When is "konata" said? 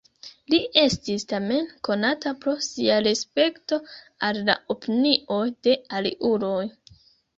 1.89-2.33